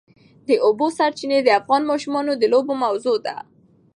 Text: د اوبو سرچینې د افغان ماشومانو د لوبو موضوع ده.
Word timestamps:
د 0.47 0.49
اوبو 0.65 0.87
سرچینې 0.97 1.39
د 1.43 1.49
افغان 1.59 1.81
ماشومانو 1.91 2.31
د 2.37 2.43
لوبو 2.53 2.73
موضوع 2.83 3.17
ده. 3.25 3.35